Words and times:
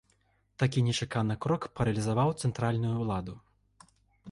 Такі 0.63 0.81
нечаканы 0.87 1.35
крок 1.47 1.67
паралізаваў 1.81 2.35
цэнтральную 2.47 2.95
ўладу. 3.05 3.39